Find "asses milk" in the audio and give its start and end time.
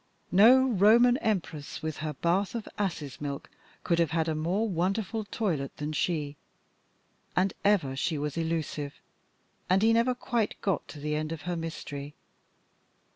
2.79-3.51